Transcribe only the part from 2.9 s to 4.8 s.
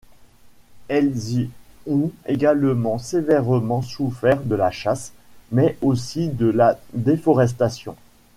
sévèrement souffert de la